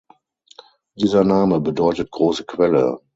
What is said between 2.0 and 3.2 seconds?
„große Quelle“.